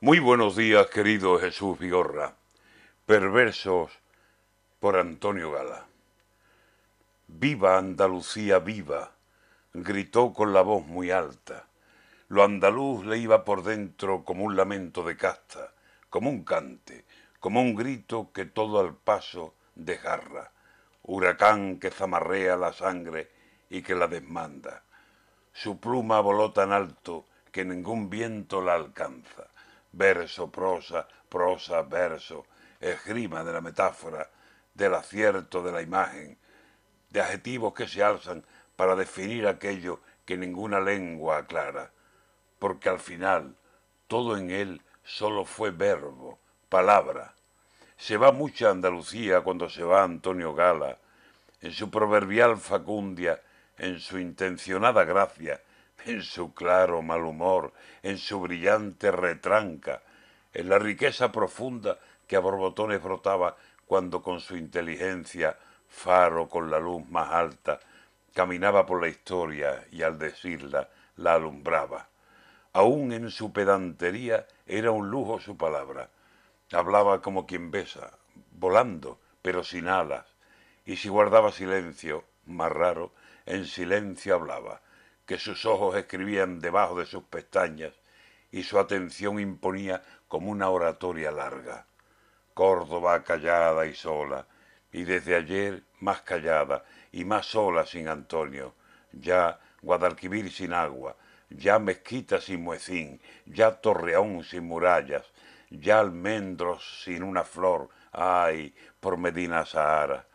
Muy 0.00 0.20
buenos 0.20 0.54
días, 0.54 0.86
querido 0.86 1.40
Jesús 1.40 1.76
Vigorra. 1.76 2.36
Perversos 3.04 3.90
por 4.78 4.96
Antonio 4.96 5.50
Gala. 5.50 5.86
Viva 7.26 7.78
Andalucía, 7.78 8.60
viva, 8.60 9.10
gritó 9.74 10.32
con 10.32 10.52
la 10.52 10.62
voz 10.62 10.86
muy 10.86 11.10
alta. 11.10 11.66
Lo 12.28 12.44
andaluz 12.44 13.04
le 13.06 13.18
iba 13.18 13.44
por 13.44 13.64
dentro 13.64 14.22
como 14.22 14.44
un 14.44 14.54
lamento 14.54 15.02
de 15.02 15.16
casta, 15.16 15.72
como 16.08 16.30
un 16.30 16.44
cante, 16.44 17.04
como 17.40 17.60
un 17.60 17.74
grito 17.74 18.30
que 18.32 18.44
todo 18.44 18.78
al 18.78 18.94
paso 18.94 19.56
desgarra, 19.74 20.52
huracán 21.02 21.80
que 21.80 21.90
zamarrea 21.90 22.56
la 22.56 22.72
sangre 22.72 23.32
y 23.68 23.82
que 23.82 23.96
la 23.96 24.06
desmanda. 24.06 24.84
Su 25.52 25.80
pluma 25.80 26.20
voló 26.20 26.52
tan 26.52 26.70
alto 26.70 27.24
que 27.50 27.64
ningún 27.64 28.08
viento 28.08 28.62
la 28.62 28.74
alcanza. 28.74 29.48
Verso, 29.92 30.50
prosa, 30.50 31.08
prosa, 31.28 31.82
verso, 31.82 32.46
esgrima 32.80 33.44
de 33.44 33.52
la 33.52 33.60
metáfora, 33.60 34.30
del 34.74 34.94
acierto 34.94 35.62
de 35.62 35.72
la 35.72 35.82
imagen, 35.82 36.38
de 37.10 37.20
adjetivos 37.20 37.74
que 37.74 37.88
se 37.88 38.02
alzan 38.02 38.44
para 38.76 38.94
definir 38.94 39.46
aquello 39.46 40.00
que 40.24 40.36
ninguna 40.36 40.80
lengua 40.80 41.38
aclara, 41.38 41.90
porque 42.58 42.88
al 42.88 43.00
final 43.00 43.56
todo 44.06 44.36
en 44.36 44.50
él 44.50 44.82
solo 45.04 45.44
fue 45.44 45.70
verbo, 45.70 46.38
palabra. 46.68 47.34
Se 47.96 48.16
va 48.16 48.30
mucha 48.30 48.70
Andalucía 48.70 49.40
cuando 49.40 49.68
se 49.68 49.82
va 49.82 50.04
Antonio 50.04 50.54
Gala, 50.54 50.98
en 51.60 51.72
su 51.72 51.90
proverbial 51.90 52.56
facundia 52.58 53.42
en 53.78 54.00
su 54.00 54.18
intencionada 54.18 55.04
gracia, 55.04 55.60
en 56.04 56.22
su 56.22 56.54
claro 56.54 57.02
mal 57.02 57.24
humor, 57.24 57.72
en 58.02 58.18
su 58.18 58.40
brillante 58.40 59.10
retranca, 59.10 60.02
en 60.54 60.68
la 60.68 60.78
riqueza 60.78 61.32
profunda 61.32 61.98
que 62.26 62.36
a 62.36 62.40
borbotones 62.40 63.02
brotaba 63.02 63.56
cuando 63.86 64.22
con 64.22 64.40
su 64.40 64.56
inteligencia, 64.56 65.56
faro 65.88 66.48
con 66.48 66.70
la 66.70 66.78
luz 66.78 67.08
más 67.08 67.32
alta, 67.32 67.80
caminaba 68.34 68.86
por 68.86 69.00
la 69.00 69.08
historia 69.08 69.86
y 69.90 70.02
al 70.02 70.18
decirla 70.18 70.88
la 71.16 71.34
alumbraba. 71.34 72.08
Aún 72.72 73.12
en 73.12 73.30
su 73.30 73.52
pedantería 73.52 74.46
era 74.66 74.90
un 74.90 75.10
lujo 75.10 75.40
su 75.40 75.56
palabra. 75.56 76.10
Hablaba 76.70 77.22
como 77.22 77.46
quien 77.46 77.70
besa, 77.70 78.12
volando, 78.52 79.18
pero 79.40 79.64
sin 79.64 79.88
alas, 79.88 80.26
y 80.84 80.96
si 80.96 81.08
guardaba 81.08 81.50
silencio, 81.50 82.24
más 82.44 82.70
raro, 82.70 83.12
en 83.46 83.64
silencio 83.64 84.34
hablaba, 84.34 84.82
que 85.28 85.38
sus 85.38 85.66
ojos 85.66 85.94
escribían 85.94 86.58
debajo 86.58 86.98
de 86.98 87.04
sus 87.04 87.22
pestañas 87.24 87.92
y 88.50 88.62
su 88.62 88.78
atención 88.78 89.38
imponía 89.38 90.02
como 90.26 90.50
una 90.50 90.70
oratoria 90.70 91.30
larga. 91.30 91.84
Córdoba 92.54 93.22
callada 93.22 93.84
y 93.84 93.94
sola, 93.94 94.46
y 94.90 95.04
desde 95.04 95.36
ayer 95.36 95.82
más 96.00 96.22
callada 96.22 96.82
y 97.12 97.26
más 97.26 97.44
sola 97.44 97.84
sin 97.84 98.08
Antonio, 98.08 98.74
ya 99.12 99.60
Guadalquivir 99.82 100.50
sin 100.50 100.72
agua, 100.72 101.14
ya 101.50 101.78
Mezquita 101.78 102.40
sin 102.40 102.62
muecín, 102.62 103.20
ya 103.44 103.82
Torreón 103.82 104.44
sin 104.44 104.64
murallas, 104.64 105.26
ya 105.68 106.00
almendros 106.00 107.02
sin 107.04 107.22
una 107.22 107.44
flor, 107.44 107.90
ay, 108.12 108.74
por 108.98 109.18
Medina 109.18 109.66
Sahara. 109.66 110.26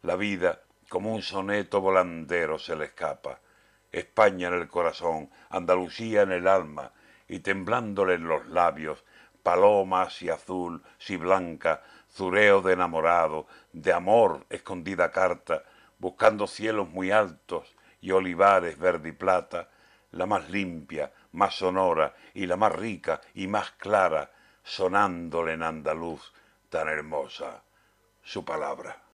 La 0.00 0.16
vida 0.16 0.62
como 0.88 1.14
un 1.14 1.20
soneto 1.20 1.82
volandero 1.82 2.58
se 2.58 2.74
le 2.74 2.86
escapa. 2.86 3.40
España 3.92 4.48
en 4.48 4.54
el 4.54 4.68
corazón, 4.68 5.30
Andalucía 5.50 6.22
en 6.22 6.32
el 6.32 6.48
alma, 6.48 6.92
y 7.28 7.40
temblándole 7.40 8.14
en 8.14 8.28
los 8.28 8.46
labios, 8.46 9.04
paloma 9.42 10.10
si 10.10 10.28
azul, 10.30 10.82
si 10.98 11.16
blanca, 11.16 11.82
zureo 12.10 12.62
de 12.62 12.72
enamorado, 12.72 13.46
de 13.72 13.92
amor 13.92 14.44
escondida 14.50 15.10
carta, 15.10 15.64
buscando 15.98 16.46
cielos 16.46 16.88
muy 16.88 17.10
altos 17.10 17.74
y 18.00 18.10
olivares 18.12 18.78
verde 18.78 19.10
y 19.10 19.12
plata, 19.12 19.68
la 20.10 20.26
más 20.26 20.48
limpia, 20.50 21.12
más 21.32 21.54
sonora 21.54 22.14
y 22.34 22.46
la 22.46 22.56
más 22.56 22.72
rica 22.72 23.20
y 23.34 23.46
más 23.46 23.70
clara, 23.72 24.30
sonándole 24.62 25.52
en 25.54 25.62
andaluz 25.62 26.32
tan 26.68 26.88
hermosa 26.88 27.62
su 28.22 28.44
palabra. 28.44 29.02